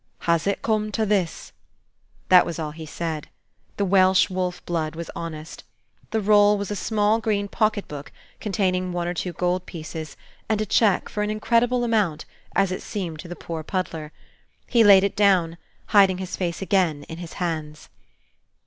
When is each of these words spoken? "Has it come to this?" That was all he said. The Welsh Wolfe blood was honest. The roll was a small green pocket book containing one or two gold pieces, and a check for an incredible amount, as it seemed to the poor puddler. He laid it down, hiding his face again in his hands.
"Has 0.21 0.47
it 0.47 0.63
come 0.63 0.91
to 0.93 1.05
this?" 1.05 1.51
That 2.29 2.43
was 2.43 2.57
all 2.57 2.71
he 2.71 2.87
said. 2.87 3.27
The 3.77 3.85
Welsh 3.85 4.31
Wolfe 4.31 4.65
blood 4.65 4.95
was 4.95 5.11
honest. 5.15 5.63
The 6.09 6.19
roll 6.21 6.57
was 6.57 6.71
a 6.71 6.75
small 6.75 7.19
green 7.19 7.47
pocket 7.47 7.87
book 7.87 8.11
containing 8.39 8.93
one 8.93 9.07
or 9.07 9.13
two 9.13 9.31
gold 9.31 9.67
pieces, 9.67 10.17
and 10.49 10.59
a 10.59 10.65
check 10.65 11.07
for 11.07 11.21
an 11.21 11.29
incredible 11.29 11.83
amount, 11.83 12.25
as 12.55 12.71
it 12.71 12.81
seemed 12.81 13.19
to 13.19 13.27
the 13.27 13.35
poor 13.35 13.61
puddler. 13.61 14.11
He 14.65 14.83
laid 14.83 15.03
it 15.03 15.15
down, 15.15 15.59
hiding 15.89 16.17
his 16.17 16.35
face 16.35 16.63
again 16.63 17.03
in 17.03 17.19
his 17.19 17.33
hands. 17.33 17.89